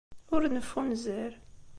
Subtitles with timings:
[0.33, 1.31] Ur neffunzer.